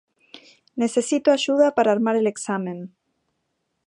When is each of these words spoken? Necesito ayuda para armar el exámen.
Necesito 0.83 1.29
ayuda 1.31 1.75
para 1.75 1.91
armar 1.91 2.15
el 2.15 2.25
exámen. 2.25 2.95